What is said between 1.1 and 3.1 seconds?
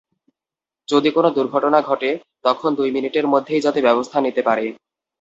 কোনো দুর্ঘটনা ঘটে, তখন দুই